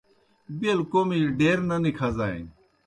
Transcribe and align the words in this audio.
بیل 0.59 0.79
کوْمِجیْ 0.91 1.29
ڈیر 1.37 1.57
نہ 1.69 1.77
نِکَھزانیْ۔ 1.83 2.47